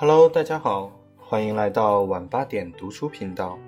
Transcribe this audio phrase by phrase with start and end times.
[0.00, 3.58] Hello，大家好，欢迎来到晚八点读书频道，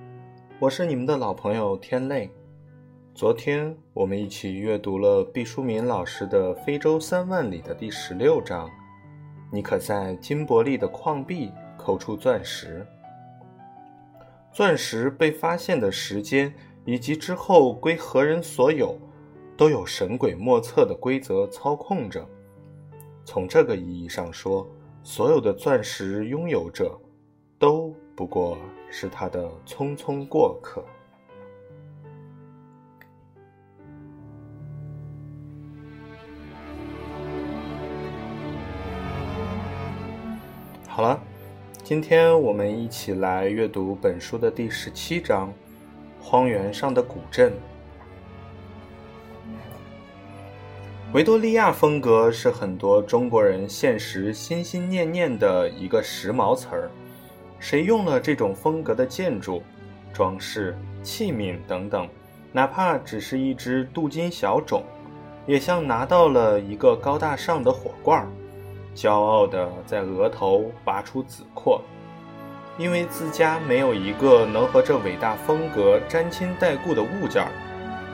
[0.59, 2.31] 我是你们的老朋友天泪。
[3.15, 8.67] 昨天我们一起阅读了毕淑敏老师的《非洲三万里》的第十六章。
[9.53, 12.87] 你可在金伯利的矿壁抠出钻石？
[14.55, 16.51] 钻石被发现的时间
[16.87, 18.97] 以及之后归何人所有，
[19.55, 22.27] 都有神鬼莫测的规则操控着。
[23.23, 24.67] 从这个意义上说，
[25.05, 26.97] 所有的钻石拥有者，
[27.59, 28.57] 都不过
[28.89, 30.85] 是他的匆匆过客。
[40.87, 41.21] 好了，
[41.83, 45.49] 今天我们一起来阅读本书的第十七章
[46.23, 47.51] 《荒原上的古镇》。
[51.13, 56.91] 维多利亚风格是很多中国人现实心心念念的一个时髦词儿。
[57.59, 59.63] 谁用了这种风格的建筑、
[60.11, 62.09] 装饰、器皿等等，
[62.51, 64.83] 哪怕只是一只镀金小种，
[65.47, 68.27] 也像拿到了一个高大上的火罐。
[68.95, 71.83] 骄傲地在额头拔出紫廓，
[72.79, 77.53] 因为自家没有一个能和这伟大风格沾亲带故的物件儿，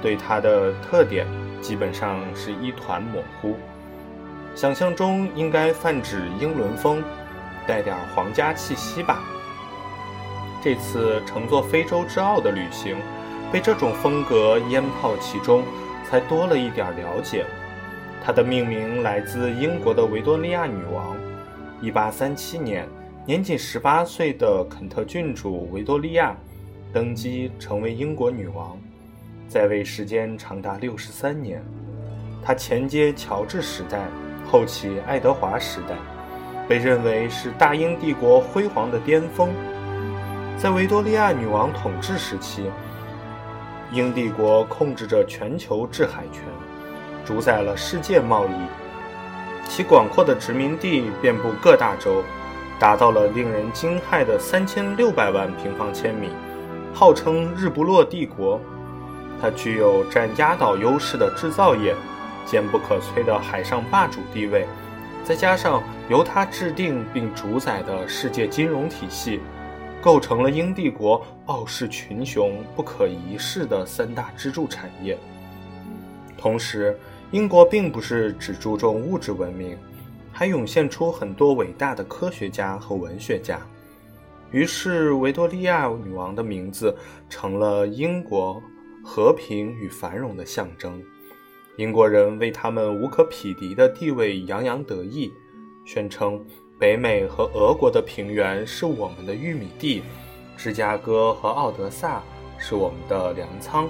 [0.02, 1.28] 对它的特点
[1.60, 3.56] 基本上是一团模糊。
[4.54, 7.02] 想象中应该泛指英伦风，
[7.66, 9.20] 带点皇家气息吧。
[10.62, 12.96] 这次乘坐非洲之傲的旅行，
[13.52, 15.62] 被这种风格淹泡其中，
[16.08, 17.46] 才多了一点了解。
[18.24, 21.16] 它的命名来自英国的维多利亚女王。
[21.80, 22.88] 1837年，
[23.24, 26.36] 年仅18岁的肯特郡主维多利亚
[26.92, 28.76] 登基成为英国女王，
[29.48, 31.64] 在位时间长达63年。
[32.44, 33.98] 他前接乔治时代，
[34.46, 35.96] 后起爱德华时代，
[36.68, 39.50] 被认为是大英帝国辉煌的巅峰。
[40.58, 42.70] 在维多利亚女王统治时期，
[43.90, 46.42] 英帝国控制着全球制海权。
[47.24, 48.50] 主宰了世界贸易，
[49.68, 52.22] 其广阔的殖民地遍布各大洲，
[52.78, 56.28] 达到了令人惊骇的三千六百万平方千米，
[56.94, 58.60] 号称“日不落帝国”。
[59.40, 61.94] 它具有占压倒优势的制造业，
[62.44, 64.66] 坚不可摧的海上霸主地位，
[65.24, 69.40] 再加上由它制定并主宰的世界金融体系，
[70.00, 75.18] 构成了英帝国傲视群雄、不可一世的三大支柱产业。
[76.36, 76.98] 同时，
[77.30, 79.76] 英国并不是只注重物质文明，
[80.32, 83.58] 还涌现出很多伟大的科学家和文学家。
[84.50, 86.96] 于是，维多利亚女王的名字
[87.28, 88.62] 成了英国
[89.04, 91.02] 和平与繁荣的象征。
[91.76, 95.32] 英国人为他们无可匹敌的地位洋洋得意，
[95.84, 96.44] 宣称
[96.78, 100.02] 北美和俄国的平原是我们的玉米地，
[100.56, 102.22] 芝加哥和奥德萨
[102.58, 103.88] 是我们的粮仓。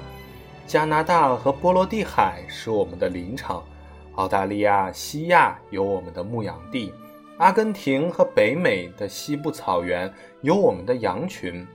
[0.67, 3.65] 加拿大和波罗的海是我们的林场，
[4.17, 6.93] 澳大利亚西亚有我们的牧羊地，
[7.39, 11.67] 阿根廷和北美的西部草原有我们的羊群，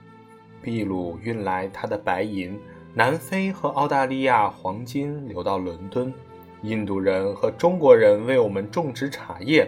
[0.61, 2.59] 秘鲁运来它的白银，
[2.95, 6.13] 南非和澳大利亚黄金流到伦敦，
[6.61, 9.67] 印度人和中国人为我们种植茶叶，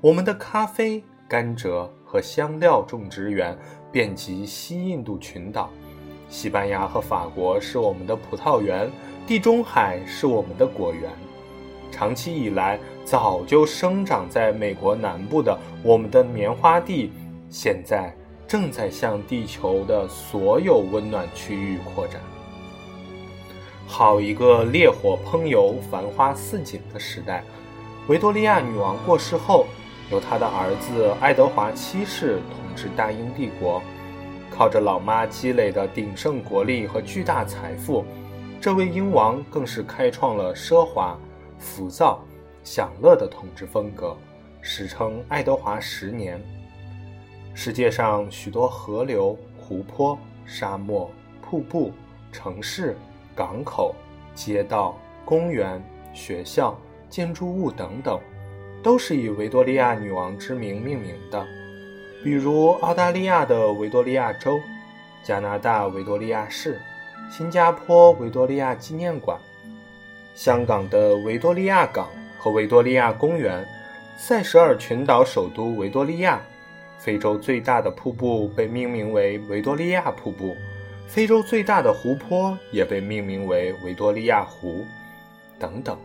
[0.00, 3.56] 我们的咖啡、甘蔗和香料种植园
[3.92, 5.70] 遍及西印度群岛。
[6.28, 8.90] 西班牙和法国是我们的葡萄园，
[9.24, 11.08] 地中海是我们的果园。
[11.92, 17.12] 长期以来，早就生长在美国南部的我们的棉花地，
[17.48, 18.12] 现在
[18.48, 22.20] 正在向地球的所有温暖区域扩展。
[23.86, 27.44] 好一个烈火烹油、繁花似锦的时代！
[28.08, 29.66] 维多利亚女王过世后，
[30.10, 33.80] 由她的儿子爱德华七世统治大英帝国。
[34.50, 38.04] 靠着老妈积累的鼎盛国力和巨大财富，
[38.60, 41.18] 这位英王更是开创了奢华、
[41.58, 42.24] 浮躁、
[42.62, 44.16] 享乐的统治风格，
[44.60, 46.40] 史称爱德华十年。
[47.52, 50.16] 世界上许多河流、湖泊、
[50.46, 51.10] 沙漠、
[51.42, 51.92] 瀑布、
[52.30, 52.96] 城市、
[53.34, 53.94] 港口、
[54.34, 55.82] 街道、公园、
[56.12, 56.78] 学校、
[57.08, 58.20] 建筑物等等，
[58.82, 61.44] 都是以维多利亚女王之名命名的。
[62.22, 64.60] 比如澳大利亚的维多利亚州、
[65.22, 66.80] 加拿大维多利亚市、
[67.30, 69.38] 新加坡维多利亚纪念馆、
[70.34, 72.08] 香港的维多利亚港
[72.38, 73.66] 和维多利亚公园、
[74.16, 76.40] 塞舌尔群岛首都维多利亚、
[76.98, 80.56] 非洲最大的瀑布被命名为维多利亚瀑布，
[81.06, 84.84] 非洲最大的湖泊也被命名为维多利亚湖，
[85.58, 85.96] 等等。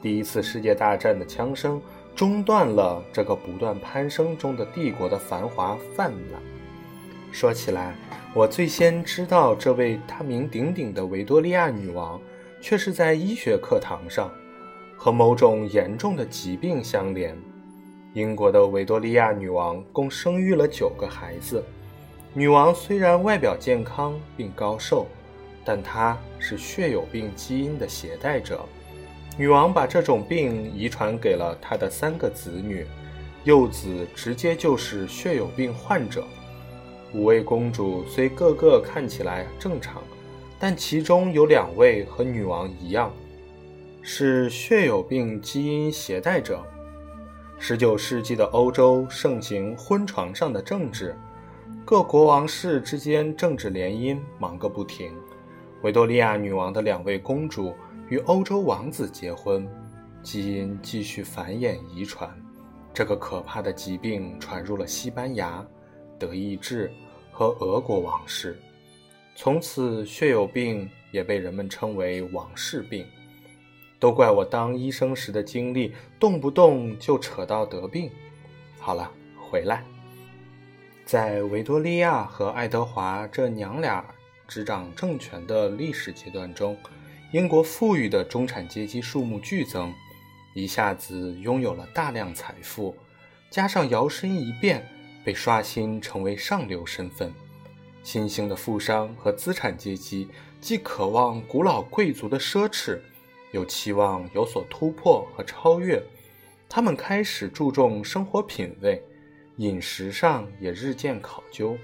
[0.00, 1.82] 第一次世界大战的枪声
[2.14, 6.40] 中断了这个不断攀升中的帝国的繁华泛滥。
[7.32, 7.94] 说起来，
[8.32, 12.20] 我最先知道这位大名鼎鼎的维多利亚女王，
[12.60, 14.30] 却是在医学课堂上，
[14.96, 17.36] 和某种严重的疾病相连。
[18.14, 21.64] 英国的维多利亚女王共生育了九个孩子。
[22.32, 25.08] 女王虽然外表健康并高寿，
[25.64, 28.64] 但她是血友病基因的携带者。
[29.36, 32.86] 女王把这种病遗传给了她的三个子女，
[33.42, 36.24] 幼子直接就是血友病患者。
[37.12, 40.00] 五位公主虽个个看起来正常，
[40.56, 43.12] 但其中有两位和女王一样，
[44.02, 46.64] 是血友病基因携带者。
[47.58, 51.16] 十九世纪的欧洲盛行婚床上的政治。
[51.90, 55.12] 各国王室之间政治联姻忙个不停。
[55.82, 57.74] 维多利亚女王的两位公主
[58.08, 59.68] 与欧洲王子结婚，
[60.22, 62.32] 基因继续繁衍遗传。
[62.94, 65.66] 这个可怕的疾病传入了西班牙、
[66.16, 66.88] 德意志
[67.32, 68.56] 和俄国王室，
[69.34, 73.04] 从此血友病也被人们称为王室病。
[73.98, 78.08] 都怪我当医生时的经历，动不动就扯到得病。
[78.78, 79.84] 好了，回来。
[81.10, 84.04] 在维多利亚和爱德华这娘俩
[84.46, 86.78] 执掌政权的历史阶段中，
[87.32, 89.92] 英国富裕的中产阶级数目剧增，
[90.54, 92.94] 一下子拥有了大量财富，
[93.50, 94.88] 加上摇身一变
[95.24, 97.34] 被刷新成为上流身份，
[98.04, 100.28] 新兴的富商和资产阶级
[100.60, 103.00] 既渴望古老贵族的奢侈，
[103.50, 106.00] 又期望有所突破和超越，
[106.68, 109.02] 他们开始注重生活品味。
[109.60, 111.76] 饮食上也日渐考究，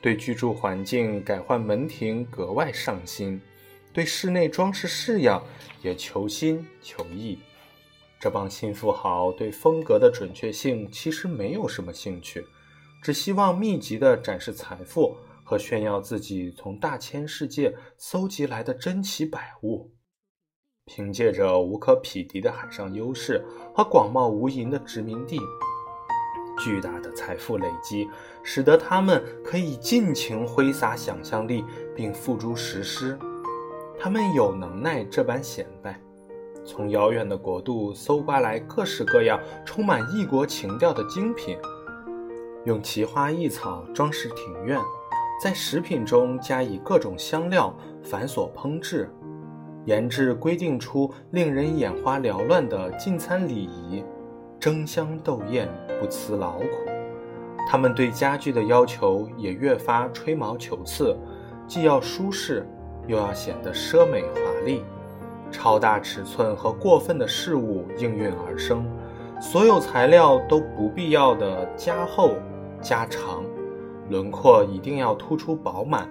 [0.00, 3.40] 对居住环境改换门庭格外上心，
[3.92, 5.44] 对室内装饰式样
[5.82, 7.36] 也求新求异。
[8.20, 12.46] 这帮新富豪对风格的准确性其实没有什么兴趣，
[13.02, 19.90] 只希望密集地展示财富和炫耀自己从大千世界搜集来的珍奇百物。
[20.84, 23.44] 凭借着无可匹敌的海上优势
[23.74, 25.40] 和广袤无垠的殖民地。
[26.58, 28.08] 巨大的财富累积，
[28.42, 31.64] 使得他们可以尽情挥洒想象力，
[31.94, 33.18] 并付诸实施。
[33.98, 35.98] 他们有能耐这般显摆，
[36.64, 41.58] 从遥远的国度搜刮来各式各样充满异国情调的精品，
[42.64, 44.78] 用奇花异草装饰庭院，
[45.42, 49.10] 在食品中加以各种香料繁琐烹制，
[49.84, 54.04] 研制规定出令人眼花缭乱的进餐礼仪。
[54.60, 55.68] 争相斗艳，
[56.00, 56.66] 不辞劳苦。
[57.70, 61.16] 他们对家具的要求也越发吹毛求疵，
[61.66, 62.66] 既要舒适，
[63.06, 64.82] 又要显得奢美华丽。
[65.50, 68.84] 超大尺寸和过分的事物应运而生，
[69.40, 72.34] 所有材料都不必要的加厚、
[72.82, 73.44] 加长，
[74.10, 76.10] 轮廓一定要突出饱满，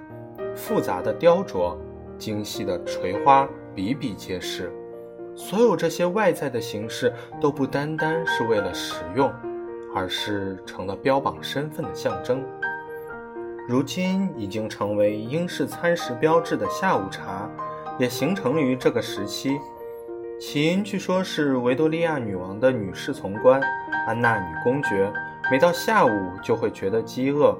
[0.55, 1.75] 复杂的雕琢、
[2.17, 4.71] 精细的垂花比比皆是。
[5.37, 9.31] 所有这些外在的形式都不单单是为了实用，
[9.93, 12.43] 而是成了标榜身份的象征。
[13.67, 17.47] 如今已经成为英式餐食标志的下午茶，
[17.99, 19.59] 也形成于这个时期。
[20.39, 23.61] 起因据说是维多利亚女王的女侍从官
[24.07, 25.13] 安娜女公爵，
[25.51, 26.09] 每到下午
[26.43, 27.55] 就会觉得饥饿，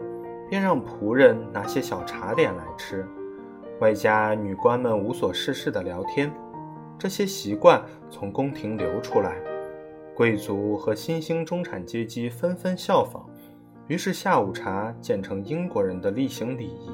[0.49, 3.07] 便让仆人拿些小茶点来吃，
[3.79, 6.33] 外加女官们无所事事的聊天。
[6.99, 9.35] 这些习惯从宫廷流出来，
[10.15, 13.23] 贵族和新兴中产阶级纷纷效仿，
[13.87, 16.89] 于是下午茶建成英国人的例行礼仪。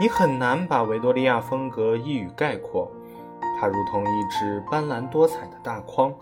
[0.00, 2.90] 你很难把维多利亚风格一语概括，
[3.60, 6.12] 它如同一只斑斓多彩的大筐，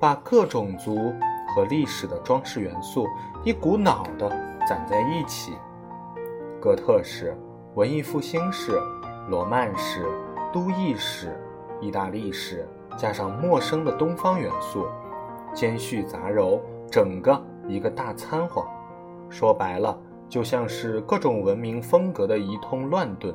[0.00, 1.12] 把各种族
[1.54, 3.06] 和历史的装饰元素
[3.44, 4.26] 一股脑地
[4.66, 5.52] 攒在一起。
[6.60, 7.36] 哥特式、
[7.74, 8.72] 文艺复兴式、
[9.28, 10.06] 罗曼式、
[10.50, 11.38] 都邑式。
[11.80, 12.66] 意大利式
[12.96, 14.86] 加上陌生的东方元素，
[15.54, 18.64] 间续杂糅，整个一个大掺和。
[19.30, 23.34] 说白了，就像是各种文明风格的一通乱炖，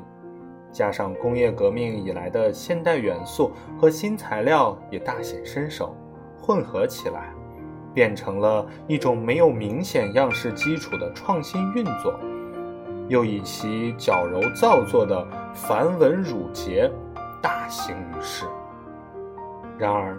[0.72, 5.96] 加上工业革命以来的现代元素和新材料也大显身手，
[6.42, 7.32] 混合起来，
[7.94, 12.20] 变成了一种没有明显样式基础的创新运作，
[13.08, 16.92] 又以其矫揉造作的繁文缛节。
[17.44, 18.46] 大行于世。
[19.78, 20.18] 然而，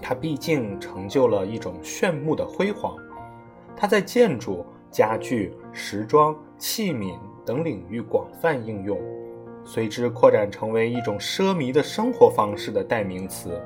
[0.00, 2.96] 它毕竟成就了一种炫目的辉煌。
[3.76, 8.96] 它在建筑、家具、时装、器皿等领域广泛应用，
[9.64, 13.60] 随之扩展成为一种奢靡的生活方式的代名词。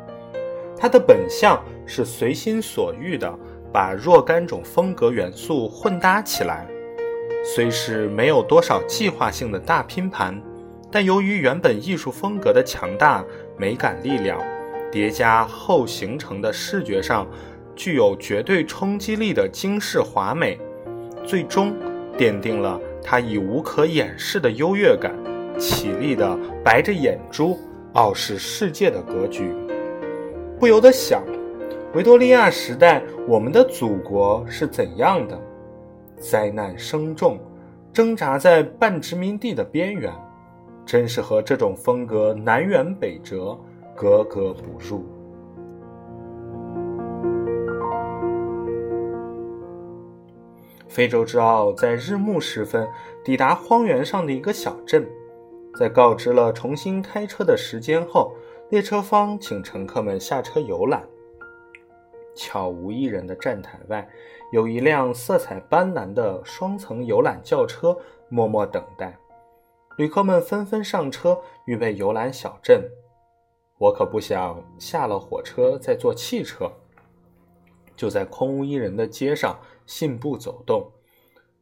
[0.75, 3.38] 它的本相是随心所欲的
[3.71, 6.67] 把若干种风格元素混搭起来，
[7.45, 10.43] 虽是没有多少计划性的大拼盘，
[10.92, 13.25] 但由于原本艺术风格的强大
[13.56, 14.38] 美感力量
[14.90, 17.26] 叠加后形成的视觉上
[17.75, 20.58] 具有绝对冲击力的惊世华美，
[21.25, 21.75] 最终
[22.18, 25.14] 奠定了它以无可掩饰的优越感
[25.58, 27.58] 起立的白着眼珠
[27.94, 29.50] 傲视世界的格局。
[30.61, 31.22] 不由得想，
[31.94, 35.40] 维多利亚时代我们的祖国是怎样的？
[36.18, 37.40] 灾难深重，
[37.94, 40.12] 挣扎在半殖民地的边缘，
[40.85, 43.59] 真是和这种风格南辕北辙，
[43.95, 45.05] 格格不入。
[50.89, 52.87] 非洲之奥在日暮时分
[53.25, 55.09] 抵达荒原上的一个小镇，
[55.79, 58.35] 在告知了重新开车的时间后。
[58.71, 61.03] 列车方请乘客们下车游览。
[62.35, 64.09] 悄无一人的站台外，
[64.51, 67.95] 有一辆色彩斑斓的双层游览轿车
[68.31, 69.15] 默默等待。
[69.96, 72.82] 旅客们纷纷上车，预备游览小镇。
[73.78, 76.70] 我可不想下了火车再坐汽车，
[77.96, 80.90] 就在空无一人的街上信步走动。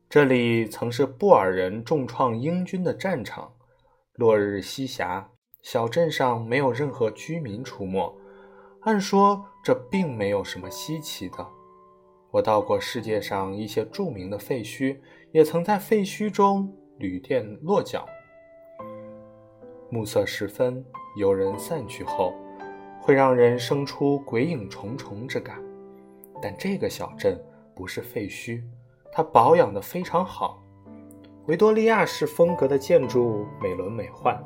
[0.08, 3.52] 这里曾是布尔人重创英军的战场。
[4.14, 5.30] 落日西霞。
[5.62, 8.18] 小镇上没有任何居民出没，
[8.80, 11.46] 按说这并没有什么稀奇的。
[12.30, 14.99] 我到过世界上一些著名的废墟，
[15.32, 18.08] 也曾在废墟中旅店落脚。
[19.90, 20.85] 暮色时分，
[21.16, 22.32] 游人散去后，
[23.00, 25.61] 会让人生出鬼影重重之感。
[26.40, 27.38] 但这个小镇
[27.75, 28.62] 不是废墟，
[29.12, 30.62] 它保养得非常好，
[31.47, 34.38] 维多利亚式风格的建筑美轮美奂。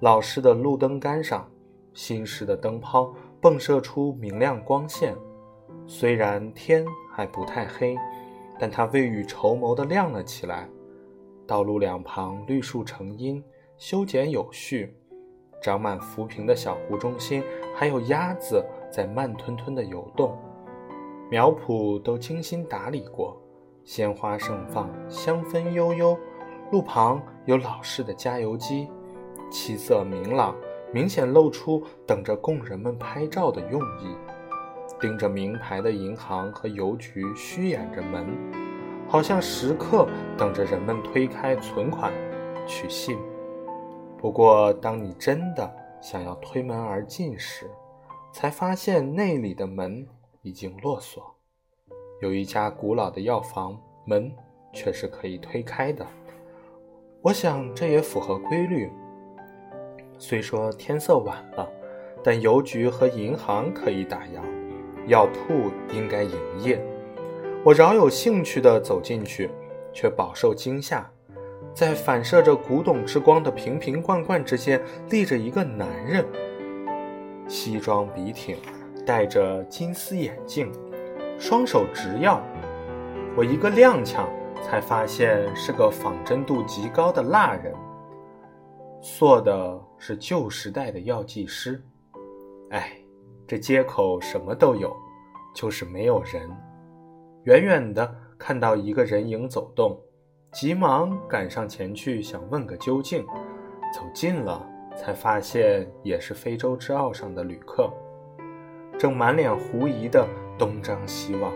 [0.00, 1.50] 老式的路灯杆上，
[1.94, 5.16] 新式的灯泡迸射出明亮光线。
[5.86, 7.96] 虽然天还不太黑，
[8.58, 10.68] 但它未雨绸缪地亮了起来。
[11.46, 13.42] 道路两旁绿树成荫，
[13.78, 14.92] 修剪有序。
[15.62, 17.42] 长满浮萍的小湖中心，
[17.76, 20.36] 还有鸭子在慢吞吞地游动。
[21.30, 23.40] 苗圃都精心打理过，
[23.84, 26.18] 鲜花盛放，香氛悠悠。
[26.70, 28.88] 路旁有老式的加油机。
[29.50, 30.54] 气色明朗，
[30.92, 34.16] 明显露出等着供人们拍照的用意。
[35.00, 38.26] 盯着名牌的银行和邮局虚掩着门，
[39.08, 42.12] 好像时刻等着人们推开存款
[42.66, 43.16] 取信。
[44.20, 47.70] 不过，当你真的想要推门而进时，
[48.32, 50.06] 才发现内里的门
[50.42, 51.34] 已经落锁。
[52.20, 54.30] 有一家古老的药房，门
[54.72, 56.04] 却是可以推开的。
[57.22, 58.90] 我想，这也符合规律。
[60.18, 61.68] 虽说天色晚了，
[62.24, 64.42] 但邮局和银行可以打烊，
[65.06, 66.84] 药铺应该营业。
[67.64, 69.48] 我饶有兴趣地走进去，
[69.92, 71.08] 却饱受惊吓。
[71.78, 76.26] 在反射着古董之光的瓶瓶罐罐之间，立着一个男人，
[77.46, 78.56] 西装笔挺，
[79.06, 80.72] 戴着金丝眼镜，
[81.38, 82.42] 双手执药。
[83.36, 84.26] 我一个踉跄，
[84.60, 87.72] 才发现是个仿真度极高的蜡人。
[89.00, 91.80] 做的是旧时代的药剂师，
[92.70, 92.90] 哎，
[93.46, 94.92] 这街口什么都有，
[95.54, 96.42] 就是没有人。
[97.44, 99.96] 远远的看到一个人影走动，
[100.60, 103.24] 急忙赶上前去想问个究竟。
[103.94, 104.60] 走近了，
[104.96, 107.88] 才发现也是非洲之奥上的旅客，
[108.98, 110.26] 正满脸狐疑的
[110.58, 111.52] 东张西望。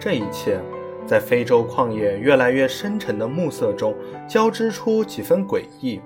[0.00, 0.60] 这一切，
[1.06, 3.94] 在非洲旷野越来越深沉的暮色中，
[4.28, 6.00] 交织出几分诡异。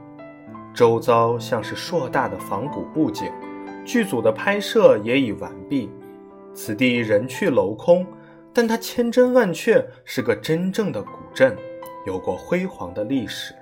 [0.75, 3.33] 周遭像是硕大的仿古布景，
[3.87, 5.91] 剧组的拍摄也已完毕。
[6.53, 8.07] 此地人去楼空，
[8.53, 11.57] 但它千真万确是个真正的古镇，
[12.07, 13.55] 有过辉煌的历史。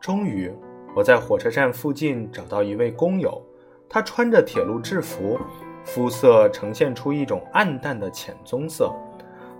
[0.00, 0.52] 终于，
[0.94, 3.42] 我在火车站附近找到一位工友，
[3.88, 5.38] 他穿着铁路制服，
[5.84, 8.92] 肤色呈现出一种暗淡的浅棕色，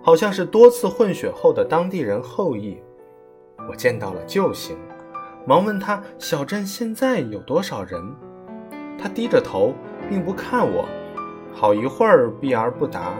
[0.02, 2.82] 好像是多次混血后的当地人后裔。
[3.68, 4.76] 我见到了救星。
[5.46, 8.02] 忙问他：“小镇现在有多少人？”
[8.98, 9.74] 他低着头，
[10.08, 10.86] 并不看我，
[11.52, 13.14] 好一会儿避而不答，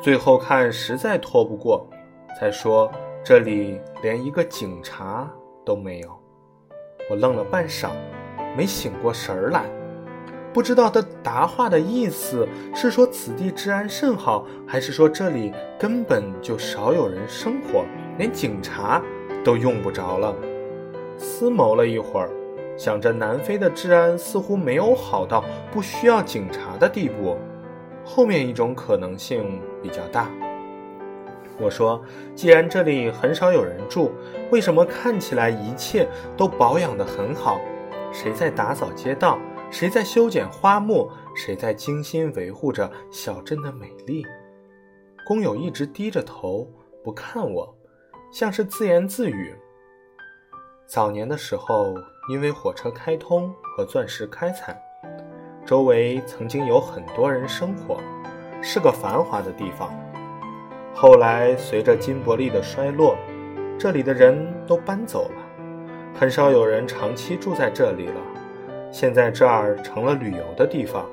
[0.00, 1.86] 最后看实在拖不过，
[2.38, 2.90] 才说
[3.28, 5.30] ：“这里连一个警察
[5.62, 6.18] 都没有。”
[7.10, 7.90] 我愣了半晌，
[8.56, 9.66] 没醒过神儿来，
[10.50, 17.84] 不知道他答话的意思是说此地治安甚好，还是说这里根本就少有人生活，
[18.16, 19.02] 连警察
[19.44, 20.34] 都用不着了。
[21.18, 22.30] 思谋了一会儿，
[22.78, 27.36] 想着南非的治安似乎没有好到不需要警察的地步，
[28.06, 30.30] 后面一种可能性比较大。
[31.60, 32.00] 我说，
[32.34, 34.12] 既然这里很少有人住，
[34.50, 37.60] 为什么看起来一切都保养得很好？
[38.12, 39.38] 谁在打扫街道？
[39.70, 41.10] 谁在修剪花木？
[41.34, 44.24] 谁在精心维护着小镇的美丽？
[45.26, 46.66] 工友一直低着头
[47.04, 47.76] 不看我，
[48.32, 49.54] 像是自言自语。
[50.86, 51.94] 早年的时候，
[52.30, 54.80] 因为火车开通和钻石开采，
[55.66, 58.00] 周围曾经有很多人生活，
[58.62, 59.92] 是个繁华的地方。
[60.94, 63.16] 后来随着金伯利的衰落，
[63.78, 65.42] 这里的人都搬走了，
[66.14, 68.20] 很少有人长期住在这里了。
[68.90, 71.06] 现在这儿成了旅游的地方，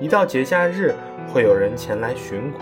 [0.00, 0.94] 一到节假日
[1.28, 2.60] 会有人前来寻古。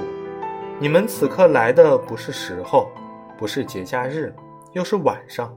[0.80, 2.90] 你们此刻来的不是时候，
[3.38, 4.34] 不是节假日，
[4.72, 5.56] 又是晚上。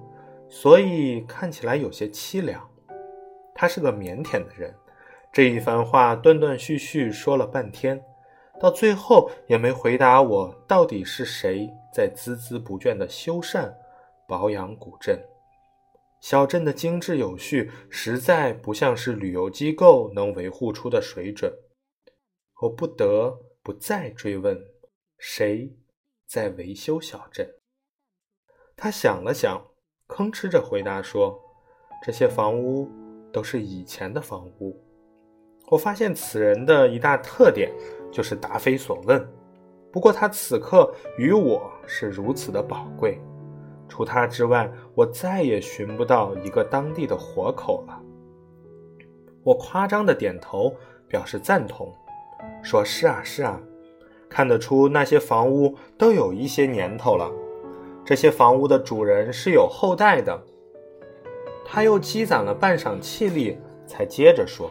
[0.49, 2.61] 所以看起来有些凄凉。
[3.55, 4.73] 他是个腼腆的人，
[5.31, 7.99] 这一番话断断续续说了半天，
[8.59, 13.73] 到最后也没回答我到底是谁在孜孜不倦地修缮、
[14.27, 15.19] 保养古镇。
[16.19, 21.53] 小镇的精致有序，实在不像是旅游机构能维护出的水准。
[22.61, 24.59] 我不得不再追问：
[25.17, 25.77] 谁
[26.27, 27.47] 在维修小镇？
[28.75, 29.65] 他想了想。
[30.07, 31.37] 吭哧着回答说
[32.01, 32.89] ：“这些房屋
[33.33, 34.81] 都是以前的房屋。”
[35.67, 37.69] 我发现此人的一大特点
[38.11, 39.27] 就是答非所问。
[39.91, 43.19] 不过他此刻与我是如此的宝贵，
[43.87, 47.99] 除他之外，我再也寻不到一个当地的活口了。
[49.43, 50.75] 我夸张的点头
[51.07, 51.91] 表示赞同，
[52.61, 53.59] 说是啊是啊，
[54.29, 57.31] 看得出那些房屋都有一些年头了。
[58.05, 60.39] 这些房屋的主人是有后代的。
[61.65, 64.69] 他又积攒了半晌气力，才接着说：“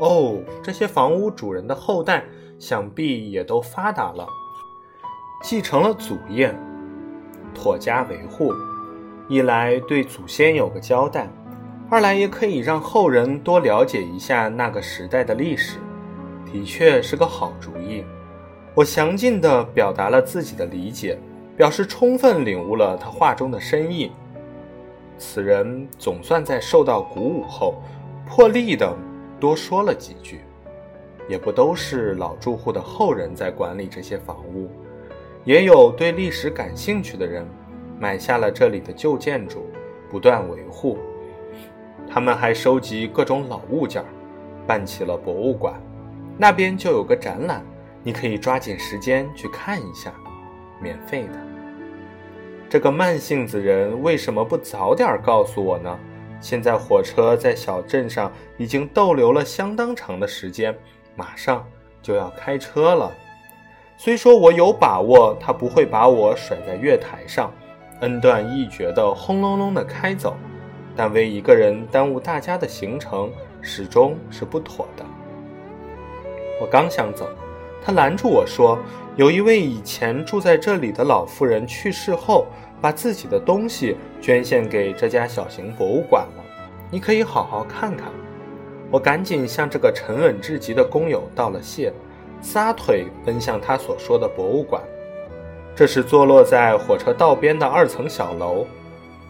[0.00, 2.24] 哦，这些房屋主人的后代
[2.58, 4.26] 想必也都发达了，
[5.44, 6.52] 继承了祖业，
[7.54, 8.52] 妥加维护。
[9.28, 11.28] 一来对祖先有个交代，
[11.88, 15.78] 二来也可以让后人多了解一下那个时代的历史，
[16.50, 18.04] 的确是个好主意。”
[18.74, 21.18] 我详尽地表达了自己的理解。
[21.56, 24.10] 表示充分领悟了他话中的深意。
[25.18, 27.82] 此人总算在受到鼓舞后，
[28.26, 28.90] 破例的
[29.40, 30.42] 多说了几句。
[31.28, 34.68] 也不都是老住户的后人在管理这些房屋，
[35.44, 37.46] 也有对历史感兴趣的人
[38.00, 39.70] 买下了这里的旧建筑，
[40.10, 40.98] 不断维护。
[42.08, 44.04] 他们还收集各种老物件，
[44.66, 45.80] 办起了博物馆。
[46.36, 47.64] 那边就有个展览，
[48.02, 50.12] 你可以抓紧时间去看一下，
[50.82, 51.38] 免费的。
[52.68, 55.96] 这个慢性子人为什么不早点告诉我呢？
[56.40, 60.76] 现在火车在小镇上已经逗留了相当长的时间，
[61.14, 61.66] 马上
[62.02, 63.12] 就要开车了。
[63.96, 67.52] 虽说我有把握，他不会把我甩在月台上，
[68.00, 70.34] 恩断义绝的轰隆隆的开走，
[70.96, 75.04] 但为一个人耽误大家的行程，始终是不妥的。
[76.60, 77.28] 我刚想走。
[77.82, 78.78] 他拦住我说
[79.16, 82.46] ：“有一位以前住在这里的老妇人去世后，
[82.80, 86.44] 把自己的东西捐献给这家小型博物馆了。
[86.90, 88.08] 你可以好好看看。”
[88.90, 91.92] 我赶紧向这个沉稳至极的工友道了谢，
[92.40, 94.82] 撒腿奔向他所说的博物馆。
[95.76, 98.66] 这是坐落在火车道边的二层小楼。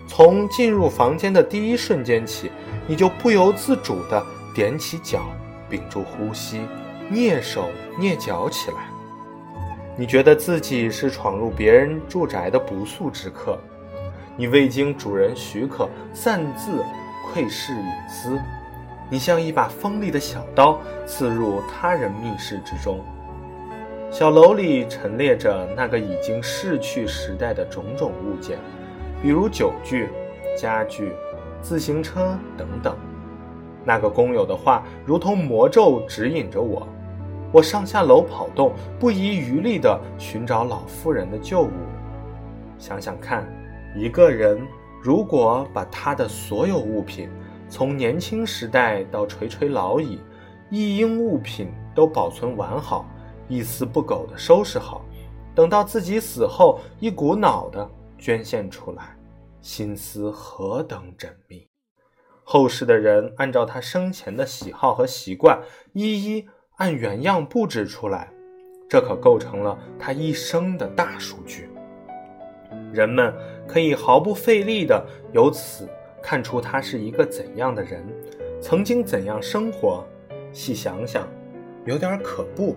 [0.07, 2.51] 从进入房间的第一瞬间起，
[2.87, 4.25] 你就不由自主地
[4.57, 5.21] 踮起脚，
[5.69, 6.63] 屏住呼吸。
[7.13, 8.90] 蹑手蹑脚起来，
[10.01, 13.59] 你觉得自己是闯入别人住宅的不速之客，
[14.35, 16.83] 你未经主人许可擅自
[17.27, 18.41] 窥视隐私，
[19.11, 22.99] 你像一把锋利的小刀刺入他人密室之中。
[24.11, 28.59] 小楼里陈列着那个已经逝去时代的种种物件，
[29.21, 30.09] 比如酒具、
[30.57, 31.13] 家具、
[31.61, 32.97] 自行车等等。
[33.85, 36.89] 那个工友的话如同魔咒指引着我。
[37.53, 41.71] 我上下楼跑动，不遗余力地寻找老妇人的旧物。
[42.79, 43.45] 想想看，
[43.97, 44.61] 一个人
[45.03, 47.29] 如果把他的所有物品，
[47.69, 50.21] 从年轻时代到垂垂老矣，
[50.71, 53.05] 一应物品都保存完好，
[53.49, 55.05] 一丝不苟地收拾好，
[55.53, 59.17] 等到自己死后，一股脑地捐献出来，
[59.61, 61.67] 心思何等缜密！
[62.45, 65.61] 后世的人按照他生前的喜好和习惯，
[65.93, 66.49] 一一。
[66.81, 68.27] 按原样布置出来，
[68.89, 71.69] 这可构成了他一生的大数据。
[72.91, 73.35] 人们
[73.69, 75.87] 可以毫不费力地由此
[76.23, 78.03] 看出他是一个怎样的人，
[78.63, 80.03] 曾经怎样生活。
[80.53, 81.29] 细想想，
[81.85, 82.75] 有点可怖。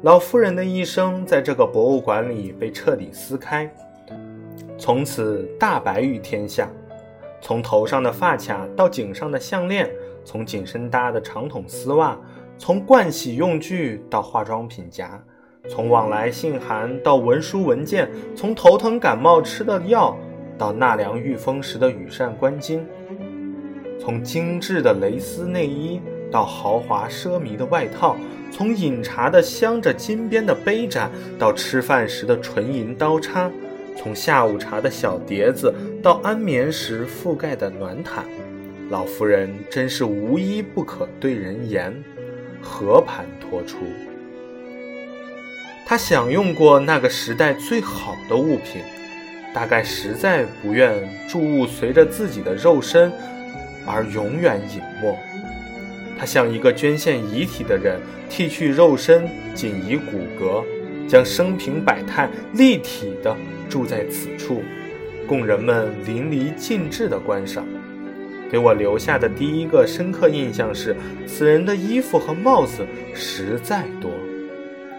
[0.00, 3.70] 老妇人的一生在这个博物馆里被彻底撕开，
[4.78, 6.70] 从此大白于天下。
[7.42, 9.90] 从头上的发卡到颈上的项链，
[10.24, 12.18] 从紧身搭的长筒丝袜，
[12.56, 15.22] 从盥洗用具到化妆品夹，
[15.68, 20.16] 从往来信函到文书文件，从头疼感冒吃的药
[20.56, 22.80] 到纳凉御风时的羽扇纶巾，
[24.00, 28.16] 从精致的蕾丝内衣到豪华奢靡的外套。
[28.50, 33.50] 从饮茶的镶着金边的杯盏，到吃饭时的纯银刀叉；
[33.96, 38.24] 从下午茶的小碟子，到安眠时覆盖的暖毯，
[38.90, 41.92] 老夫人真是无一不可对人言，
[42.64, 43.76] 和盘托出。
[45.86, 48.82] 他享用过那个时代最好的物品，
[49.54, 53.12] 大概实在不愿诸物随着自己的肉身
[53.86, 55.18] 而永远隐没。
[56.18, 58.00] 他像一个捐献遗体的人，
[58.30, 60.64] 剃去肉身，仅遗骨骼，
[61.06, 63.36] 将生平百态立体地
[63.68, 64.62] 住在此处，
[65.28, 67.66] 供人们淋漓尽致地观赏。
[68.50, 74.10] 给我留下的第一个深刻印象是，此人的衣服和帽子实在多。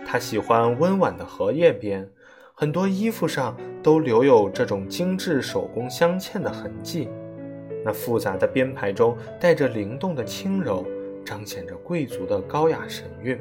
[0.06, 2.08] 他喜欢温婉的荷叶边，
[2.54, 7.10] 很多衣服上都留有这种精致手工镶嵌的痕迹。
[7.84, 10.86] 那复杂的编排中带着灵动的轻柔。
[11.26, 13.36] 彰显着贵族的高雅神韵。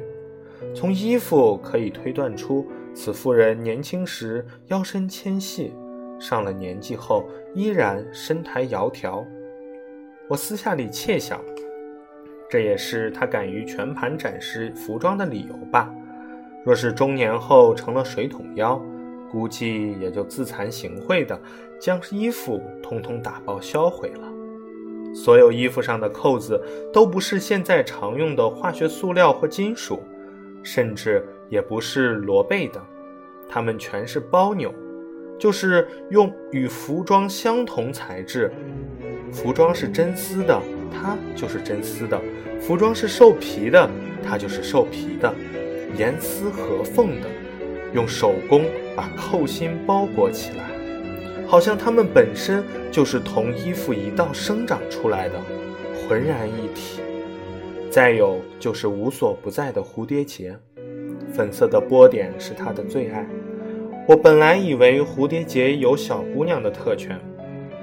[0.73, 2.65] 从衣服可以推断出，
[2.95, 5.71] 此妇人年轻时腰身纤细，
[6.19, 9.23] 上了年纪后依然身材窈窕。
[10.27, 11.39] 我私下里窃想，
[12.49, 15.93] 这也是他敢于全盘展示服装的理由吧。
[16.63, 18.81] 若是中年后成了水桶腰，
[19.29, 21.39] 估计也就自惭形秽地
[21.79, 24.27] 将衣服通通打包销毁了。
[25.13, 26.59] 所有衣服上的扣子
[26.91, 30.01] 都不是现在常用的化学塑料或金属，
[30.63, 32.81] 甚至也不是罗贝的，
[33.47, 34.73] 它们全是包纽，
[35.37, 38.51] 就是用与服装相同材质。
[39.31, 40.61] 服装是真丝的，
[40.91, 42.17] 它就是真丝的；
[42.59, 43.89] 服装是兽皮的，
[44.23, 45.33] 它就是兽皮的。
[45.97, 47.27] 严丝合缝的，
[47.93, 50.65] 用手工把扣心包裹起来。
[51.47, 55.35] 好像它们本身就是同衣服一道生长出来的，
[56.07, 56.99] 浑然一体。
[57.89, 60.53] 再有就是无所不在的蝴蝶结，
[61.31, 63.25] 粉色的波点是它的最爱。
[64.07, 67.17] 我本来以为蝴蝶结有小姑娘的特权，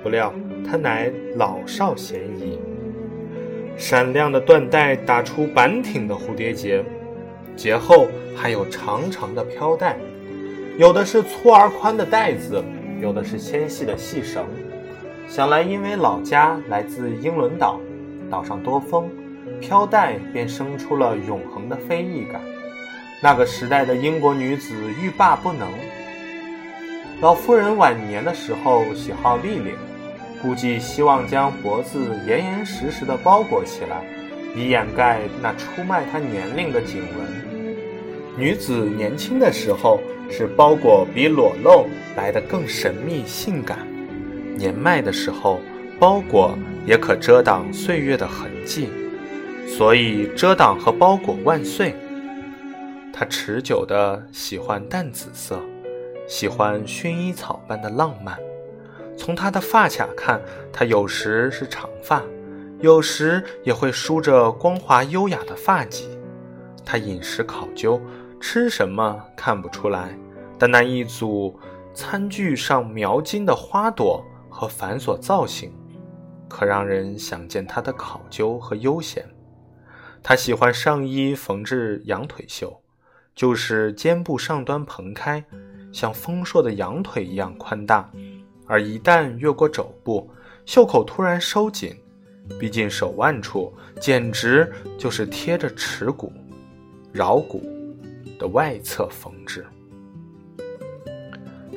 [0.02, 0.34] 不料
[0.68, 2.58] 它乃老少咸宜。
[3.76, 6.84] 闪亮的缎带打出板挺的蝴蝶结，
[7.56, 9.96] 结后还有长长的飘带，
[10.78, 12.62] 有的是粗而宽的带子。
[13.00, 14.46] 有的是纤细的细绳，
[15.26, 17.80] 想来因为老家来自英伦岛，
[18.30, 19.10] 岛上多风，
[19.60, 22.40] 飘带便生出了永恒的非议感。
[23.20, 24.72] 那个时代的英国女子
[25.02, 25.68] 欲罢不能。
[27.20, 29.74] 老夫人晚年的时候喜好立领，
[30.42, 34.02] 估计希望将脖子严严实实地包裹起来，
[34.54, 38.36] 以掩盖那出卖她年龄的颈纹。
[38.36, 40.00] 女子年轻的时候。
[40.30, 43.86] 是包裹比裸露来得更神秘性感。
[44.56, 45.60] 年迈的时候，
[45.98, 48.88] 包裹也可遮挡岁月的痕迹，
[49.66, 51.94] 所以遮挡和包裹万岁。
[53.12, 55.60] 他持久的喜欢淡紫色，
[56.26, 58.38] 喜欢薰衣草般的浪漫。
[59.22, 62.20] 从他的发卡看，他有时是长发，
[62.80, 66.06] 有时也会梳着光滑优雅的发髻。
[66.84, 68.02] 他饮食考究。
[68.40, 70.18] 吃什么看不出来，
[70.58, 71.56] 但那一组
[71.94, 75.72] 餐具上描金的花朵和繁琐造型，
[76.48, 79.24] 可让人想见他的考究和悠闲。
[80.20, 82.82] 他喜欢上衣缝制羊腿袖，
[83.32, 85.44] 就是肩部上端蓬开，
[85.92, 88.10] 像丰硕的羊腿一样宽大，
[88.72, 90.30] 而一旦越过肘部，
[90.64, 91.94] 袖口突然收紧，
[92.58, 96.32] 逼近手腕处，简直就是贴着耻骨、
[97.12, 97.62] 桡骨。
[98.38, 99.64] 的外侧缝制，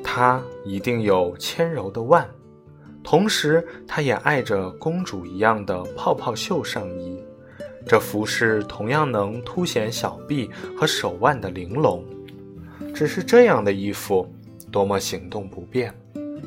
[0.04, 2.28] 它一定有纤柔的腕，
[3.04, 7.22] 同时它也爱着公主一样的泡泡袖上衣。
[7.86, 12.04] 这服饰同样能凸显小臂和手腕的玲珑。
[12.96, 14.28] 只是这样的衣服
[14.72, 15.94] 多么行动不便，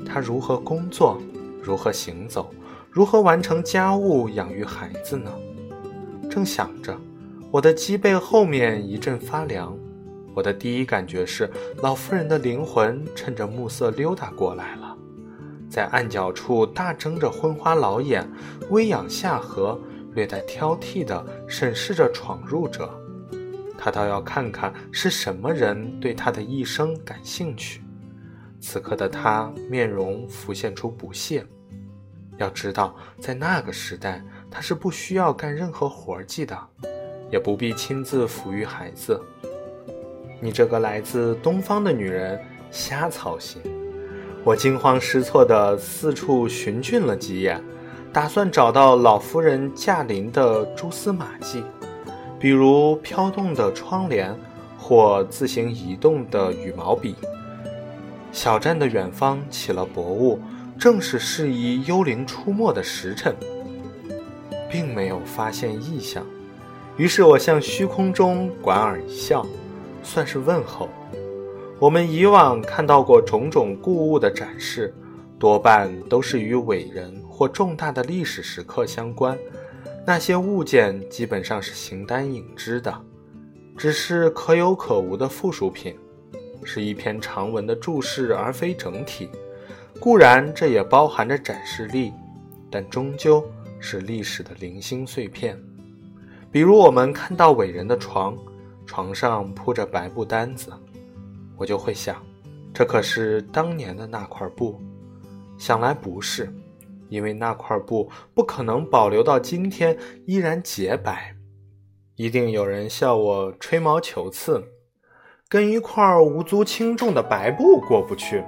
[0.09, 1.21] 她如何工作，
[1.63, 2.51] 如何行走，
[2.91, 5.31] 如何完成家务、养育孩子呢？
[6.31, 6.97] 正想着，
[7.51, 9.77] 我的脊背后面一阵发凉。
[10.35, 11.51] 我的第一感觉是，
[11.83, 14.97] 老妇人的灵魂趁着暮色溜达过来了。
[15.69, 18.27] 在暗角处大睁着昏花老眼，
[18.71, 19.79] 微仰下颌，
[20.15, 22.89] 略带挑剔地审视着闯入者。
[23.77, 27.83] 他倒要看看是什么人对他的一生感兴趣。
[28.61, 31.45] 此刻的他面容浮现出不屑。
[32.37, 36.57] 要知道，在那个时代，他是不需要干任何活计的，
[37.33, 39.21] 也不必亲自抚育孩子。
[40.41, 42.41] 你这个来自东方的女人，
[42.71, 43.61] 瞎操心！
[44.45, 47.61] 我惊慌失措地四处寻觅了几眼，
[48.13, 51.65] 打算找到老夫人驾临的蛛丝马迹，
[52.39, 54.33] 比如飘动的窗帘
[54.79, 57.17] 或自行移动的羽毛笔。
[58.33, 60.41] 小站的远方起了薄雾，
[60.79, 63.35] 正是适宜幽灵出没的时辰，
[64.71, 66.25] 并没有发现异象。
[66.97, 69.47] 于是我向虚空中莞尔一笑。
[70.01, 70.89] 算是问候。
[71.79, 74.95] 我们以往看到过种种故物的展示，
[75.39, 79.37] 多半都是与伟人或重大的历史时刻相关。
[80.07, 82.95] 那些物件基本上是形单影只的，
[83.77, 85.95] 只是可有可无的附属品，
[86.69, 89.31] 是一篇长文的注释而非整体。
[89.99, 92.13] 固然这也包含着展示力，
[92.71, 93.43] 但终究
[93.81, 95.59] 是历史的零星碎片。
[96.53, 98.37] 比如我们看到伟人的床。
[98.91, 100.73] 床上铺着白布单子，
[101.59, 102.25] 我就会想，
[102.73, 104.81] 这可是当年的那块布。
[105.59, 106.51] 想来不是，
[107.11, 111.37] 因为那块布不可能保留到今天依然洁白。
[112.17, 114.65] 一定有人笑我吹毛求疵，
[115.51, 118.45] 跟一块无足轻重的白布过不去。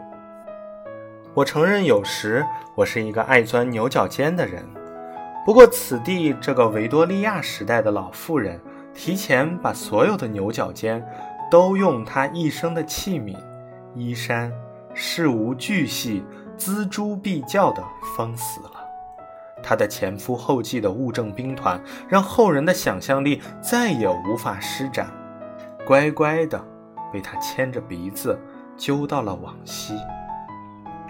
[1.32, 4.62] 我承认，有时我是一个爱钻牛角尖的人。
[5.46, 8.60] 不过，此地这个维多利亚时代的老妇人。
[8.92, 11.02] 提前把所有的牛角尖，
[11.50, 13.34] 都用她一生的器皿、
[13.94, 14.52] 衣衫、
[14.92, 16.22] 事无巨细、
[16.58, 17.82] 锱铢必较的
[18.14, 18.72] 封死了。
[19.62, 25.08] 他的前赴后继的物证兵团，让后人的想象力再也无法施展，
[25.86, 26.60] 乖乖的
[27.12, 28.38] 被他牵着鼻子
[28.76, 29.94] 揪到了往昔。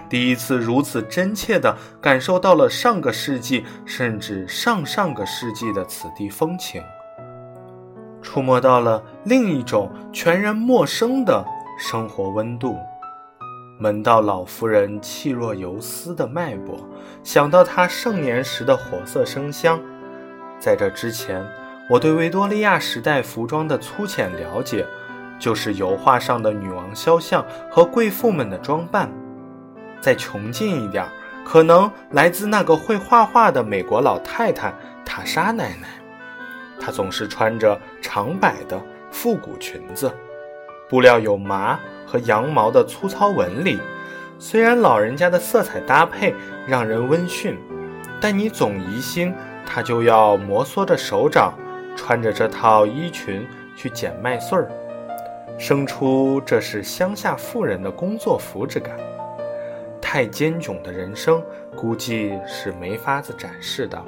[0.09, 6.83] 第一次如此真切地感受到了上个世纪甚至上上个世纪的此地风情。
[8.21, 11.45] 触摸到了另一种全然陌生的
[11.79, 12.77] 生活温度，
[13.81, 16.77] 闻到老夫人气若游丝的脉搏，
[17.25, 19.81] 想到她盛年时的活色生香。
[20.59, 21.43] 在这之前，
[21.89, 24.87] 我对维多利亚时代服装的粗浅了解，
[25.40, 29.11] 就是油画上的女王肖像和贵妇们的装扮。
[30.00, 31.05] 再穷尽一点，
[31.44, 34.72] 可能来自那个会画画的美国老太太
[35.05, 35.88] 塔莎奶奶。
[36.79, 40.11] 她总是穿着长摆的复古裙子，
[40.88, 43.79] 布料有麻和羊毛的粗糙纹理。
[44.38, 46.35] 虽然老人家的色彩搭配
[46.66, 47.59] 让人温驯，
[48.18, 49.35] 但你总疑心
[49.66, 51.53] 她就要摩挲着手掌，
[51.94, 54.70] 穿着这套衣裙去捡麦穗儿，
[55.61, 58.96] 生出这是乡下妇人的工作服之感。
[60.01, 61.44] 太艰窘的人生，
[61.77, 64.03] 估计是没法子展示的。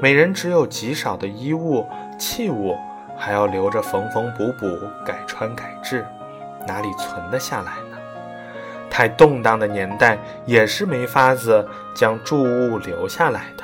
[0.00, 1.86] 每人只有极少的衣物
[2.18, 2.76] 器物，
[3.16, 4.66] 还要留着缝缝补补、
[5.06, 6.04] 改穿改制，
[6.66, 7.96] 哪里存得下来呢？
[8.90, 13.62] 太动荡的年代也是没法子将住物留下来的。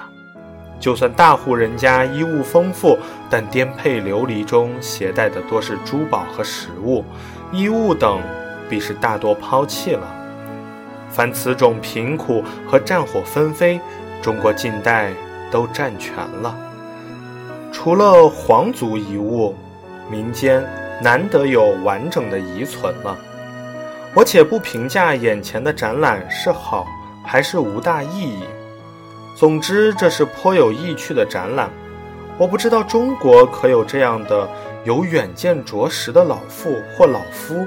[0.81, 7.05] 就算大户人家衣物丰富，但颠沛流离中携带的多是珠宝和食物，
[7.53, 8.21] 衣物等
[8.69, 10.13] 必是大多抛弃了。
[11.09, 13.79] 凡此种贫苦和战火纷飞，
[14.21, 15.13] 中国近代。
[15.53, 16.57] 都占全了，
[17.73, 19.53] 除了皇族遗物，
[20.09, 20.65] 民间
[21.03, 23.19] 难得有完整的遗存了。
[24.15, 26.87] 我且不评价眼前的展览是好
[27.25, 28.45] 还是无大意义，
[29.41, 31.71] 总之这是颇有意趣的展览。
[32.37, 34.47] 我不知道中国可有这样的
[34.85, 37.67] 有远见卓识的老妇或老夫，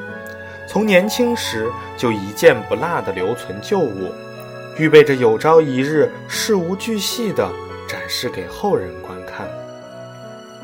[0.67, 4.11] 从年轻时就一件不落的留存旧物，
[4.77, 7.49] 预备着有朝一日事无巨细的。
[7.87, 9.47] 展示给后人观看，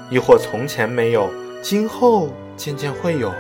[0.10, 1.30] 亦或从前没有，
[1.62, 3.32] 今后渐渐会有。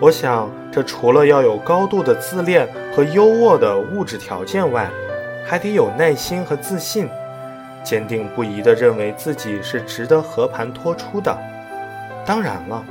[0.00, 4.90] 我想，这除了要有高度的自恋和优渥的物质条件外，
[5.46, 7.08] 还得有耐心和自信，
[7.84, 11.36] 坚定不移地认为自己是值得和盘托出的。
[12.24, 12.84] 当然了，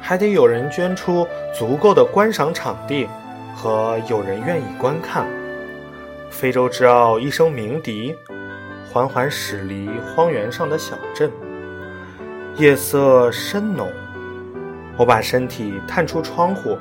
[0.00, 3.08] 还得有人捐出足够的观赏场地
[3.54, 5.26] 和有人愿意观看。
[6.28, 8.16] 非洲之奥一声鸣笛。
[8.92, 11.28] 缓缓驶离荒原上的小镇，
[12.54, 13.88] 夜色深浓。
[14.96, 16.78] 我把身体探出窗户，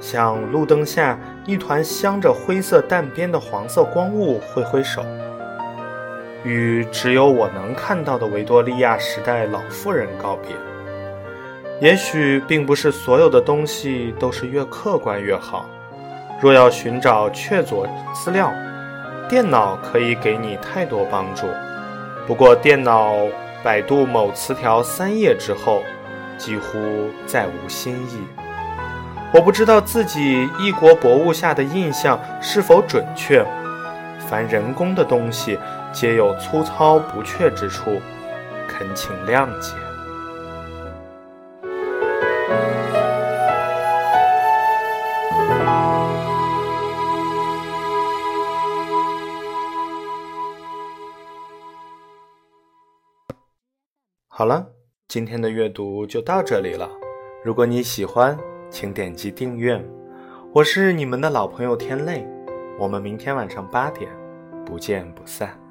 [0.00, 5.04] 向路灯下一团镶着灰色淡边的黄色光雾挥挥手，
[6.44, 10.54] 与只有我能看到的维多利亚时代老妇人告别。
[11.80, 15.68] 也许并不是所有的东西都是越客观越好。
[16.40, 18.52] 若要寻找确凿资料，
[19.28, 21.48] 电脑可以给你太多帮助。
[22.24, 23.16] 不过，电脑
[23.64, 25.82] 百度某词条三页之后，
[26.38, 26.78] 几乎
[27.26, 28.41] 再无新意。
[29.34, 33.42] 我不知道自己异国博物下的印象是否准确。
[34.28, 35.58] 凡人工的东西，
[35.90, 37.98] 皆有粗糙不确之处，
[38.68, 39.74] 恳请谅解。
[54.28, 54.66] 好了，
[55.08, 56.90] 今天的阅读就到这里了。
[57.42, 58.38] 如果你喜欢，
[58.72, 59.78] 请点击订阅。
[60.50, 62.26] 我是你们的老朋友天泪，
[62.78, 64.10] 我们明天晚上八点
[64.64, 65.61] 不见不散。